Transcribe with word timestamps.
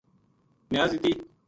نیاز 0.71 0.91
دِتی 0.95 1.13